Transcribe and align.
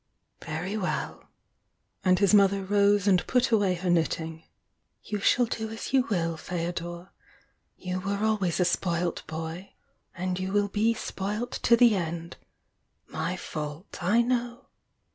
"Very 0.43 0.77
well!" 0.77 1.29
And 2.03 2.17
his 2.17 2.33
mother 2.33 2.63
rose 2.65 3.05
and 3.05 3.27
put 3.27 3.51
away 3.51 3.75
her 3.75 3.89
knitting. 3.91 4.45
"You 5.03 5.19
shall 5.19 5.45
do 5.45 5.69
as 5.69 5.93
you 5.93 6.05
wiU, 6.05 6.37
F^odor! 6.41 7.09
—you 7.77 7.99
were 7.99 8.25
always 8.25 8.59
a 8.59 8.65
spoilt 8.65 9.21
boy 9.27 9.73
and 10.15 10.39
you 10.39 10.53
will 10.53 10.69
be 10.69 10.95
spoilt 10.95 11.51
to 11.61 11.77
the 11.77 11.95
end! 11.95 12.37
My 13.09 13.35
fault, 13.37 13.99
I 14.01 14.23
know! 14.23 14.69